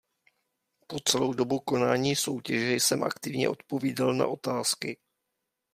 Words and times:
Po 0.87 0.99
celou 0.99 1.33
dobu 1.33 1.59
konání 1.59 2.15
soutěže 2.15 2.73
jsem 2.73 3.03
aktivně 3.03 3.49
odpovídal 3.49 4.13
na 4.13 4.27
otázky. 4.27 4.99